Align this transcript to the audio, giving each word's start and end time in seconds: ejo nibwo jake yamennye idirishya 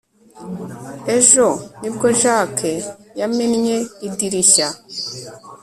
ejo 1.17 1.47
nibwo 1.79 2.07
jake 2.21 2.71
yamennye 3.19 3.77
idirishya 4.07 4.67